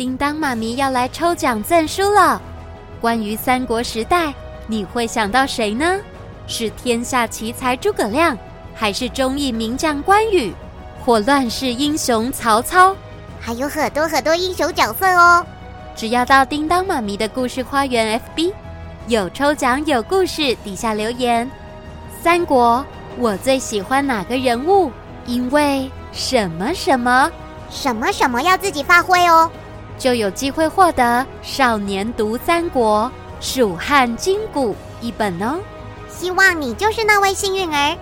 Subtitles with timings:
[0.00, 2.40] 叮当妈咪要来抽奖赠书了。
[3.02, 4.32] 关于三国时代，
[4.66, 6.00] 你会想到谁呢？
[6.46, 8.34] 是天下奇才诸葛亮，
[8.74, 10.54] 还是忠义名将关羽，
[11.04, 12.96] 或乱世英雄曹操？
[13.38, 15.44] 还有很多很多英雄角色哦！
[15.94, 18.54] 只要到叮当妈咪的故事花园 FB，
[19.06, 21.46] 有抽奖有故事，底下留言。
[22.22, 22.82] 三国，
[23.18, 24.90] 我最喜欢哪个人物？
[25.26, 27.30] 因为什么什么
[27.68, 29.50] 什么什么要自己发挥哦，
[30.00, 31.02] 就有机会获得
[31.42, 33.12] 《少年读三国》
[33.46, 35.58] 蜀汉今古一本哦。
[36.08, 37.96] 希望你就是那位幸运儿。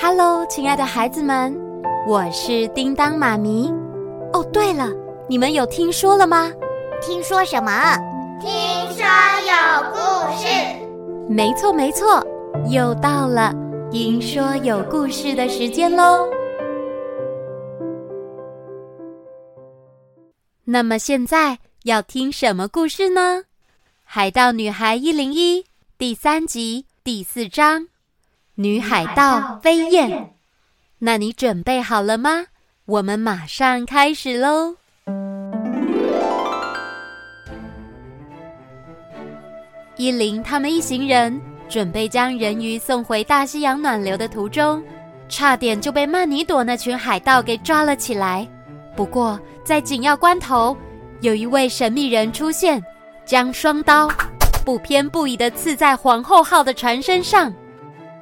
[0.00, 1.52] Hello，亲爱的孩子们，
[2.06, 3.74] 我是叮当妈咪。
[4.32, 4.88] 哦，对了，
[5.28, 6.48] 你们有听说了吗？
[7.02, 7.72] 听说什么？
[8.40, 8.48] 听
[8.92, 9.04] 说
[9.42, 9.98] 有故
[10.36, 10.46] 事。
[11.28, 12.24] 没错，没错，
[12.70, 13.52] 又到了
[13.90, 16.24] 听说有故事的时间喽。
[20.70, 21.58] 那么现在。
[21.84, 23.20] 要听什么故事呢？
[24.04, 25.62] 《海盗女孩一零一》
[25.96, 27.82] 第三集第四章
[28.56, 30.10] 《女海盗飞燕》。
[30.98, 32.46] 那你准备好了吗？
[32.84, 34.74] 我们马上开始喽！
[39.96, 44.84] 伊琳他们一行人准备将人鱼送回大西洋暖流的途中，
[45.28, 48.46] 差点就被曼尼朵那群海盗给抓了起来。
[48.98, 50.76] 不过在紧要关头，
[51.20, 52.82] 有一位神秘人出现，
[53.24, 54.10] 将双刀
[54.64, 57.54] 不偏不倚的刺在皇后号的船身上。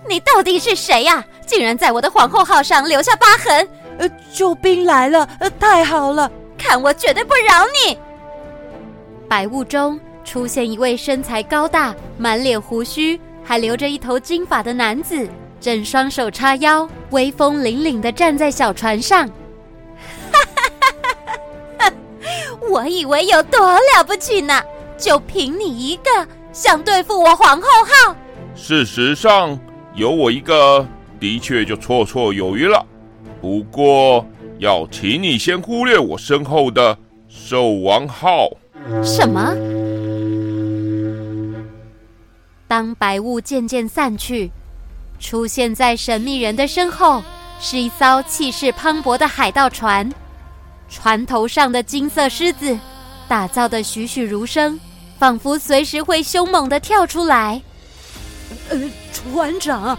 [0.07, 1.25] 你到底是谁呀？
[1.47, 3.67] 竟然在我的皇后号上留下疤痕！
[3.97, 5.27] 呃，救兵来了！
[5.41, 6.31] 呃，太好了！
[6.59, 7.97] 看我绝对不饶你！
[9.27, 15.27] 白雾中出现一位身材高大、满脸胡须，还留着一头金发的男子，
[15.59, 19.27] 正双手叉腰，威风凛凛的站在小船上。
[22.71, 24.63] 我以为有多了不起呢，
[24.99, 28.17] 就凭你一个想对付我皇后号？
[28.55, 29.59] 事实上，
[29.95, 30.87] 有我一个，
[31.21, 32.85] 的确就绰绰有余了。
[33.41, 34.27] 不过，
[34.59, 36.97] 要请你先忽略我身后的
[37.29, 38.49] 兽王号。
[39.03, 39.55] 什么？
[42.67, 44.51] 当白雾渐渐散去，
[45.21, 47.23] 出现在神秘人的身后，
[47.61, 50.11] 是一艘气势磅礴的海盗船。
[50.89, 52.79] 船头上的金色狮子，
[53.29, 54.79] 打造的栩栩如生，
[55.19, 57.61] 仿佛随时会凶猛的跳出来。
[58.69, 58.79] 呃，
[59.13, 59.99] 船长，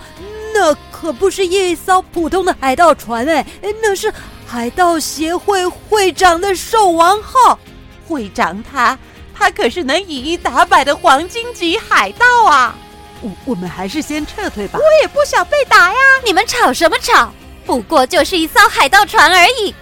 [0.54, 3.46] 那可不是一艘普通的海盗船哎，
[3.82, 4.12] 那是
[4.46, 7.60] 海盗协会会长的兽王号。
[8.08, 8.98] 会长他，
[9.36, 12.74] 他可是能以一打百的黄金级海盗啊！
[13.22, 14.80] 我我们还是先撤退吧。
[14.80, 16.00] 我也不想被打呀！
[16.26, 17.34] 你们吵什么吵？
[17.66, 19.76] 不过就是一艘海盗船而已。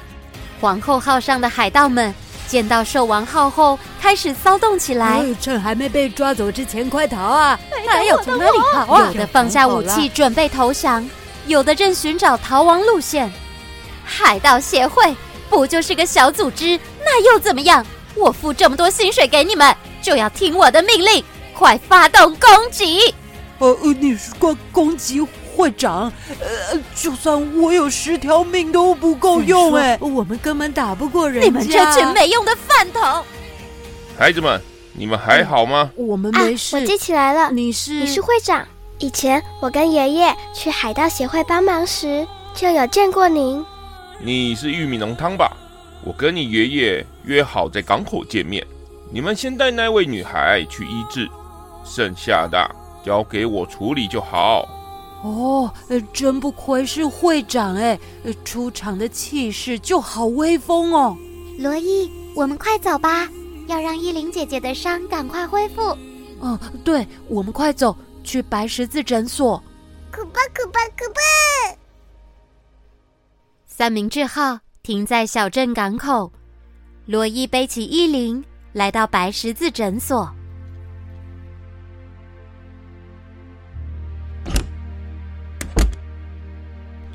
[0.60, 2.14] 皇后号上的海盗们
[2.48, 5.24] 见到兽王号后，开始骚动起来。
[5.42, 7.60] 趁还没被抓走之前，快逃啊！
[7.88, 9.08] 还有从哪里逃啊？
[9.08, 11.08] 有的放下武器准备投降，
[11.48, 13.32] 有的正寻找逃亡路线。
[14.04, 15.16] 海盗协会
[15.50, 17.86] 不就是个小组织，那又怎么样？
[18.14, 21.24] 我付这么多薪水给你们，就要听我的命令，
[21.54, 23.14] 快发动攻击！
[23.58, 25.20] 呃，你是怪攻击？
[25.56, 31.48] 会长，呃，就算我有十条命都不够用哎，我们根本打不过人家。
[31.48, 33.24] 你们这群没用的饭桶！
[34.18, 34.62] 孩子们，
[34.94, 35.90] 你们还好吗？
[35.98, 36.76] 嗯、我们没事。
[36.76, 38.68] 啊、我记起来了，你是你是会长。
[39.00, 43.64] 以前我跟爷爷去海盗协会帮忙时，就有见过您。
[44.20, 45.52] 你是玉米浓汤吧？
[46.04, 48.66] 我跟你爷爷约好在港口见面。
[49.12, 51.30] 你们先带那位女孩去医治，
[51.84, 54.68] 剩下的交给我处理就好。
[55.26, 58.00] 哦，呃真不愧是会长哎，
[58.44, 61.18] 出场的气势就好威风哦。
[61.58, 63.28] 罗伊，我们快走吧，
[63.66, 65.82] 要让依琳姐姐的伤赶快恢复。
[66.40, 69.62] 哦，对，我们快走，去白十字诊所。
[70.12, 71.76] 可怕可怕可怕！
[73.66, 76.32] 三明治号停在小镇港口，
[77.08, 78.44] 罗伊背起依琳，
[78.74, 80.30] 来到白十字诊所。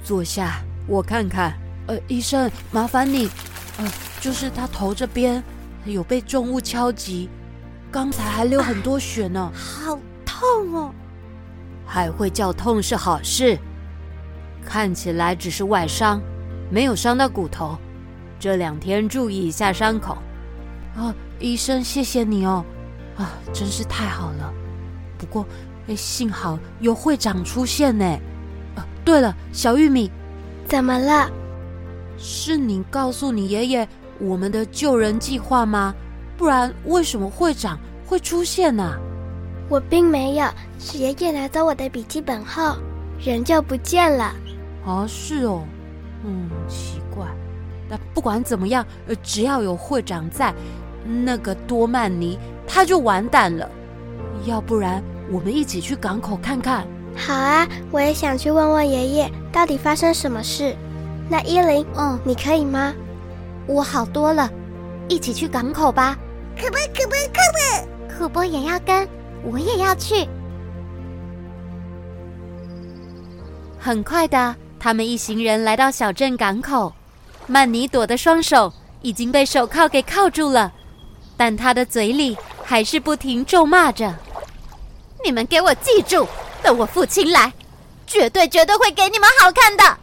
[0.03, 1.53] 坐下，我看看。
[1.87, 3.29] 呃，医生，麻烦你。
[3.79, 5.43] 呃，就是他头这边
[5.85, 7.29] 有被重物敲击，
[7.91, 9.41] 刚才还流很多血呢。
[9.41, 10.95] 啊，好痛哦！
[11.87, 13.59] 还会叫痛是好事。
[14.65, 16.21] 看起来只是外伤，
[16.71, 17.77] 没有伤到骨头。
[18.39, 20.19] 这两天注意一下伤口。
[20.95, 22.65] 啊，医生，谢谢你哦。
[23.17, 24.53] 啊，真是太好了。
[25.19, 25.47] 不过，
[25.89, 28.05] 哎，幸好有会长出现呢。
[29.05, 30.11] 对了，小玉米，
[30.67, 31.31] 怎么了？
[32.19, 33.89] 是你告诉你爷爷
[34.19, 35.95] 我们的救人计划吗？
[36.37, 38.99] 不然为什么会长会出现呢？
[39.69, 40.47] 我并没有，
[40.79, 42.77] 是爷爷拿走我的笔记本后，
[43.19, 44.35] 人就不见了。
[44.85, 45.63] 啊，是哦，
[46.25, 47.27] 嗯，奇怪。
[47.89, 50.55] 但不管怎么样，呃，只要有会长在，
[51.25, 53.69] 那个多曼尼他就完蛋了。
[54.45, 56.87] 要不然，我们一起去港口看看。
[57.17, 60.77] 好啊，我也想去问问爷爷，到底发生什么事。
[61.29, 62.95] 那依琳，嗯，你可以吗？
[63.67, 64.51] 我好多了，
[65.09, 66.17] 一起去港口吧。
[66.57, 69.09] 可不可不可不，可不也要跟，
[69.45, 70.29] 我也要去。
[73.79, 76.93] 很快的，他们一行人来到小镇港口。
[77.47, 78.73] 曼尼朵的双手
[79.03, 80.73] 已经被手铐给铐住了，
[81.37, 84.15] 但他的嘴里还是不停咒骂着
[85.25, 86.27] ：“你们给我记住，
[86.63, 87.53] 等我父亲来，
[88.07, 89.99] 绝对绝对会给你们好看的。”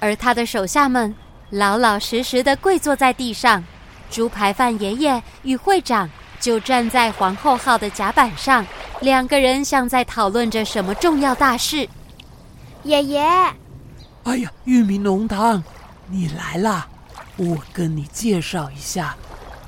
[0.00, 1.14] 而他的手下们
[1.50, 3.62] 老老实实的跪坐在地上。
[4.10, 6.08] 猪排饭爷爷与会长
[6.40, 8.66] 就站在皇后号的甲板上，
[9.00, 11.86] 两个人像在讨论着什么重要大事。
[12.84, 13.20] 爷爷，
[14.24, 15.62] 哎呀，玉米浓汤，
[16.06, 16.88] 你来啦！
[17.36, 19.14] 我跟你介绍一下，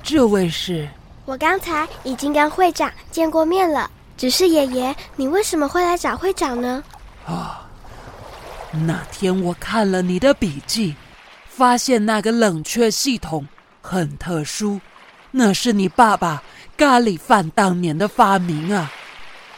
[0.02, 0.88] 这位是……
[1.26, 3.90] 我刚才已经跟会长见过面了。
[4.20, 6.84] 只是爷爷，你为什么会来找会长呢？
[7.26, 7.66] 啊，
[8.86, 10.94] 那天我看了你的笔记，
[11.48, 13.48] 发现那个冷却系统。
[13.80, 14.78] 很特殊，
[15.30, 16.42] 那是你爸爸
[16.76, 18.92] 咖喱饭当年的发明啊！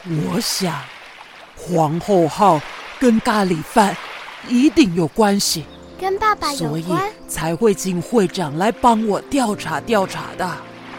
[0.07, 0.81] 我想，
[1.57, 2.61] 皇后号
[3.01, 3.97] 跟咖喱饭
[4.47, 5.65] 一定有关系，
[6.01, 10.49] 跟爸爸有关，所以才会请会长来帮我调查调查的。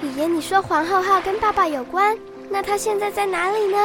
[0.02, 2.14] 爷爷，你说皇后号跟爸爸有关，
[2.54, 3.78] 那他现在在哪里呢？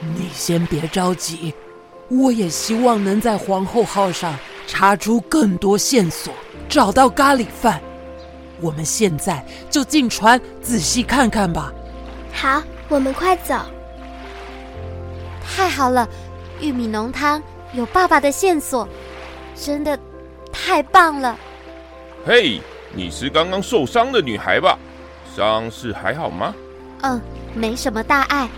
[0.00, 1.52] 你先别着急，
[2.08, 4.34] 我也希望能在皇后号上
[4.66, 6.32] 查出更多线索，
[6.66, 7.78] 找到咖喱饭。
[8.62, 11.70] 我们现在就进船仔细看看吧。
[12.32, 13.54] 好，我们快走。
[15.46, 16.08] 太好了，
[16.62, 17.42] 玉米浓汤
[17.74, 18.88] 有爸爸的线索，
[19.54, 19.98] 真的
[20.50, 21.38] 太棒了。
[22.24, 22.58] 嘿，
[22.94, 24.78] 你是刚刚受伤的女孩吧？
[25.36, 26.54] 伤势还好吗？
[27.02, 27.20] 嗯，
[27.54, 28.48] 没什么大碍。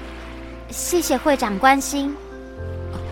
[0.70, 2.14] 谢谢会长关心。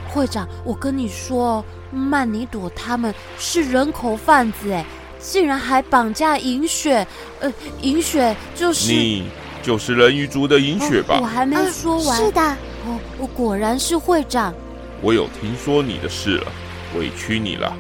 [0.08, 4.84] 会长，我跟你说，曼尼朵他们是人口贩子哎。
[5.20, 7.06] 竟然还绑架银雪，
[7.40, 7.50] 呃，
[7.81, 9.25] 银雪就是你，
[9.62, 11.16] 就是人鱼族的银雪吧？
[11.16, 12.08] 哦，我还没说完。
[12.08, 12.42] 啊，是的，
[12.86, 14.52] 哦，我果然是会长。
[15.00, 16.52] 我有听说你的事了，
[16.98, 17.75] 委屈你了。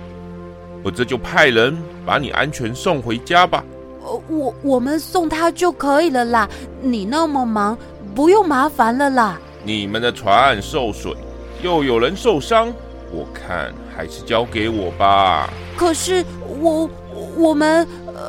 [0.82, 3.62] 我这就派人把你安全送回家吧。
[4.02, 6.48] 呃，我我们送他就可以了啦。
[6.80, 7.76] 你那么忙，
[8.14, 9.38] 不用麻烦了啦。
[9.64, 11.14] 你们的船受损，
[11.62, 12.72] 又有人受伤，
[13.10, 15.50] 我看还是交给我吧。
[15.76, 16.24] 可是
[16.60, 16.88] 我。
[17.36, 17.86] 我们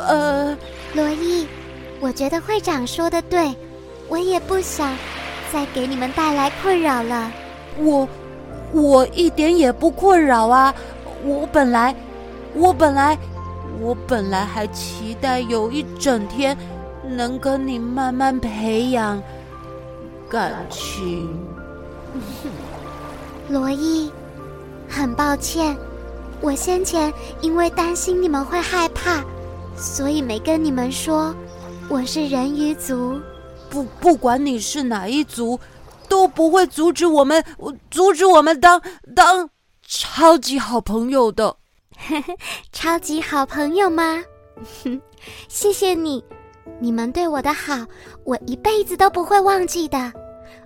[0.07, 0.55] 呃，
[0.93, 1.47] 罗伊，
[1.99, 3.53] 我觉得会长说的对，
[4.07, 4.95] 我也不想
[5.51, 7.31] 再给你们带来困扰了。
[7.79, 8.07] 我
[8.71, 10.73] 我一点也不困扰啊！
[11.23, 11.95] 我本来
[12.53, 13.17] 我本来
[13.81, 16.55] 我本来还期待有一整天
[17.07, 19.21] 能跟你慢慢培养
[20.29, 21.29] 感情。
[23.49, 24.11] 罗伊，
[24.89, 25.77] 很抱歉。
[26.41, 29.23] 我先前因为担心你们会害怕，
[29.77, 31.35] 所以没跟你们说
[31.89, 33.19] 我是人鱼族。
[33.69, 35.59] 不，不管你是哪一族，
[36.09, 37.43] 都不会阻止我们，
[37.89, 38.81] 阻止我们当
[39.15, 39.49] 当
[39.87, 41.57] 超级好朋友的。
[42.71, 44.23] 超级好朋友吗？
[45.47, 46.23] 谢谢你，
[46.79, 47.85] 你们对我的好，
[48.23, 49.97] 我一辈子都不会忘记的。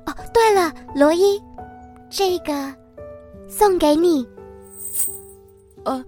[0.06, 1.42] 哦，对了，罗伊，
[2.10, 2.74] 这个
[3.48, 4.28] 送给你。
[5.84, 6.04] 呃，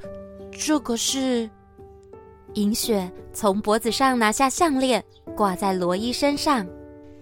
[0.52, 1.50] 这个是
[2.54, 5.04] 银雪从脖子上拿下项链，
[5.36, 6.66] 挂在罗伊身上。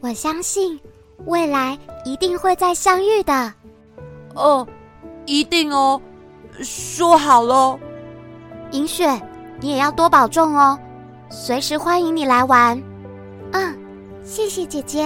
[0.01, 0.79] 我相信
[1.25, 3.53] 未来一定会再相遇的。
[4.35, 4.65] 哦，
[5.25, 6.01] 一定哦，
[6.61, 7.77] 说好喽。
[8.71, 9.21] 银雪，
[9.59, 10.79] 你也要多保重哦，
[11.31, 12.81] 随时欢迎你来玩。
[13.51, 13.77] 嗯，
[14.23, 15.05] 谢谢姐姐。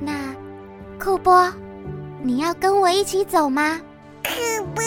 [0.00, 0.34] 那
[0.98, 1.52] 库波，
[2.22, 3.78] 你要跟我一起走吗？
[4.24, 4.30] 库
[4.74, 4.82] 波。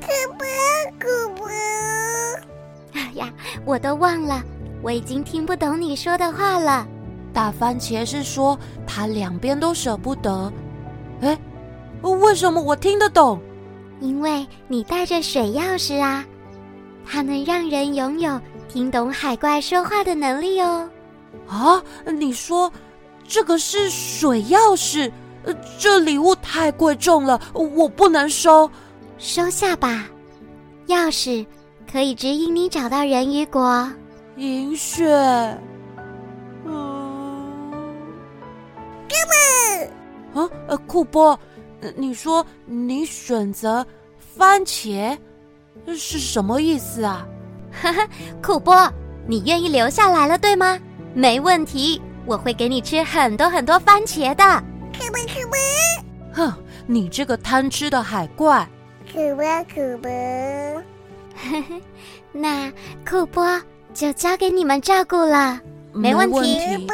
[0.00, 0.44] 可不
[0.98, 1.44] 可不！
[2.94, 3.32] 哎呀，
[3.64, 4.42] 我都忘了，
[4.82, 6.84] 我已经听不懂你说的话了。
[7.32, 10.52] 大番茄是说他两边都舍不得。
[11.20, 11.38] 哎，
[12.02, 13.40] 为什么我听得懂？
[14.00, 16.24] 因为你带着水钥匙啊，
[17.06, 18.40] 它能让人拥有
[18.72, 20.88] 听懂海怪说话的能力哦。
[21.46, 22.72] 啊，你说
[23.22, 25.12] 这个是水钥匙？
[25.44, 28.70] 呃这礼物太贵重了，我不能收。
[29.18, 30.06] 收下吧，
[30.86, 31.44] 钥匙
[31.90, 33.92] 可以指引你找到人鱼国。
[34.36, 35.04] 银雪，
[36.64, 37.44] 嗯，
[39.06, 39.14] 哥
[40.32, 40.42] 们？
[40.44, 41.38] 啊，呃，库波，
[41.94, 43.86] 你说你选择
[44.18, 45.18] 番茄
[45.88, 47.26] 是什么意思啊？
[47.72, 48.08] 哈哈，
[48.42, 48.90] 库波，
[49.26, 50.78] 你愿意留下来了，对吗？
[51.14, 54.44] 没问题，我会给你吃很多很多番茄的。
[54.92, 55.56] 可不可不？
[56.32, 56.54] 哼，
[56.86, 58.68] 你这个贪吃的海怪！
[59.12, 59.42] 可不
[59.74, 60.08] 可不？
[61.36, 61.80] 呵呵，
[62.32, 62.72] 那
[63.08, 63.60] 库波
[63.92, 65.60] 就交给你们照顾了，
[65.92, 66.58] 没问题。
[66.58, 66.92] 没问题。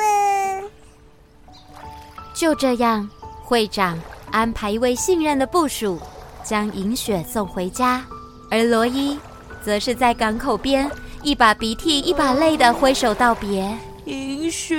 [2.35, 3.09] 就这样，
[3.43, 6.01] 会长安排一位信任的部属，
[6.45, 8.05] 将银雪送回家，
[8.51, 9.19] 而罗伊
[9.65, 10.91] 则是在港口边，
[11.23, 13.77] 一把鼻涕一把泪的挥手道别。
[14.05, 14.77] 银雪，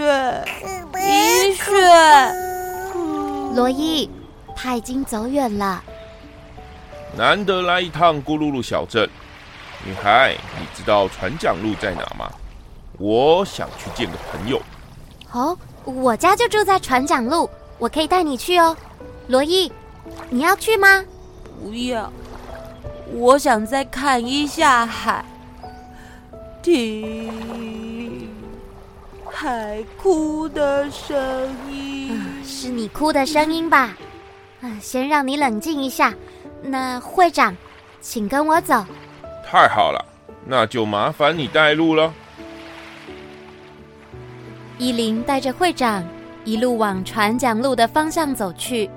[0.95, 1.71] 银雪，
[3.53, 4.09] 罗伊，
[4.55, 5.83] 他已经走远了。
[7.15, 9.07] 难得来一趟咕噜噜小镇，
[9.85, 12.29] 女孩，你知道船桨路在哪吗？
[12.97, 14.61] 我想去见个朋友。
[15.31, 18.75] 哦，我家就住在船桨路，我可以带你去哦。
[19.27, 19.71] 罗伊，
[20.29, 21.03] 你要去吗？
[21.61, 22.11] 不要，
[23.13, 25.23] 我想再看一下海。
[26.61, 28.29] 听。
[29.31, 31.17] 海哭的声
[31.71, 33.95] 音，嗯，是你哭的声音吧？
[34.61, 36.13] 嗯，先让你冷静一下。
[36.61, 37.55] 那会长，
[38.01, 38.85] 请跟我走。
[39.45, 40.05] 太好了，
[40.45, 42.13] 那就麻烦你带路了。
[44.77, 46.03] 依琳带着会长
[46.43, 48.89] 一路往船桨路的方向走去。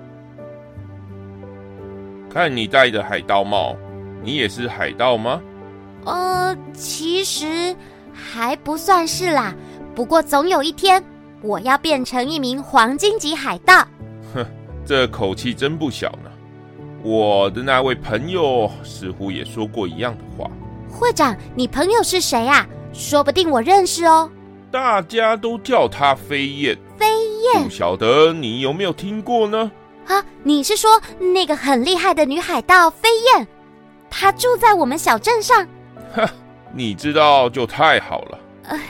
[2.29, 3.77] 看你戴的海盗帽，
[4.23, 5.41] 你也是海盗吗？
[6.05, 7.77] 呃，其实
[8.13, 9.55] 还不算是啦。
[9.95, 11.03] 不过总有一天，
[11.43, 13.87] 我要变成一名黄金级海盗。
[14.35, 14.47] 哼，
[14.85, 16.31] 这口气真不小呢。
[17.03, 20.51] 我的那位朋友似乎也说过一样的话。
[20.89, 22.67] 会长，你朋友是谁啊？
[22.93, 24.31] 说不定我认识哦。
[24.71, 26.79] 大家都叫她飞燕。
[26.97, 27.07] 飞
[27.55, 29.71] 燕，不晓得你有没有听过呢？
[30.07, 33.47] 啊，你是说那个很厉害的女海盗飞燕？
[34.13, 35.67] 她住在我们小镇上。
[36.15, 36.29] 哼，
[36.73, 38.39] 你知道就太好了。
[38.65, 38.79] 呃。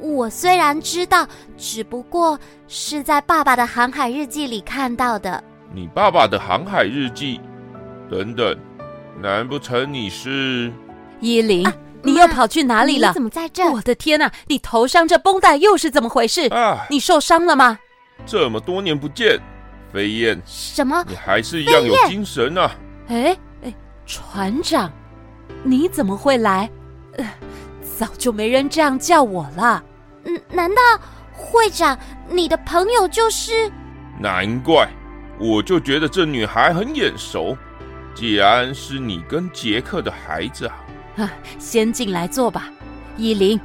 [0.00, 1.26] 我虽然知道，
[1.56, 2.38] 只不过
[2.68, 5.42] 是在爸爸的航海日记里看到的。
[5.72, 7.40] 你爸爸的航海日记？
[8.10, 8.54] 等等，
[9.22, 10.70] 难不成你是
[11.20, 11.66] 依琳？
[11.66, 13.08] 啊、你又跑去哪里了？
[13.08, 13.64] 你怎么在这？
[13.70, 14.30] 我的天哪！
[14.46, 16.48] 你头上这绷带又是怎么回事？
[16.48, 16.84] 啊！
[16.90, 17.78] 你受伤了吗？
[18.26, 19.40] 这么多年不见，
[19.90, 21.02] 飞燕，什么？
[21.08, 22.70] 你还是一样有精神啊！
[23.08, 23.36] 哎哎，
[24.06, 24.90] 船长，
[25.62, 26.70] 你怎么会来？
[27.16, 27.24] 呃，
[27.96, 29.82] 早就没人这样叫我了。
[30.24, 30.82] 嗯，难道
[31.32, 33.70] 会长你的朋友就是？
[34.18, 34.88] 难怪，
[35.38, 37.56] 我就觉得这女孩很眼熟。
[38.14, 40.76] 既然是你跟杰克的孩子啊，
[41.16, 42.68] 啊，先进来坐吧。
[43.16, 43.60] 依琳，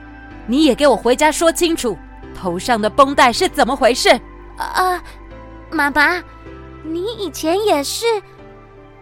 [0.48, 1.98] 你也给我回家说清楚，
[2.34, 4.10] 头上的绷带是怎么回事？
[4.58, 5.02] 啊，
[5.70, 6.24] 妈妈，
[6.84, 8.06] 你以前也是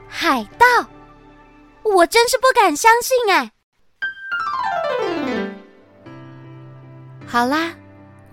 [0.08, 0.66] 海盗？
[1.96, 3.52] 我真是不敢相信哎。
[7.26, 7.74] 好啦，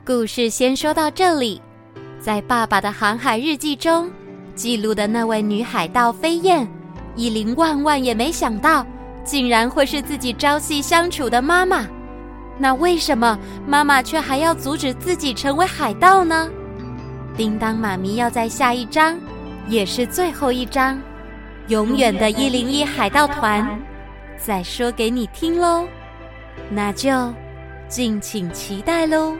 [0.04, 1.60] 故事先说到这里。
[2.20, 4.10] 在爸爸的航海日记中
[4.54, 6.66] 记录的那位女海盗飞燕，
[7.16, 8.86] 伊琳万万也没想到，
[9.24, 11.86] 竟然会是自己朝夕相处的妈妈。
[12.56, 16.48] 那为什么妈妈却还要阻止自己成为海盗呢？
[17.36, 19.18] 叮当妈咪要在下一章，
[19.68, 20.98] 也是最后一章，
[21.68, 23.80] 永远的一零一海盗团，
[24.36, 25.86] 再说给你听喽。
[26.70, 27.32] 那就。
[27.86, 29.36] 敬请期待喽！